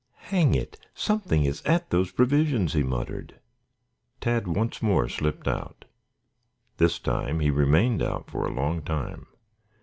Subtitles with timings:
[0.31, 0.79] "Hang it!
[0.95, 3.35] Something is at those provisions," he muttered.
[4.19, 5.85] Tad once more slipped out.
[6.77, 9.27] This time he remained out for a long time.